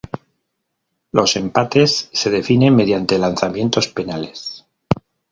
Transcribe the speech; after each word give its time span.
Los 1.11 1.35
empates 1.35 2.09
se 2.11 2.31
definen 2.31 2.75
mediante 2.75 3.19
lanzamientos 3.19 3.87
penales. 3.87 4.65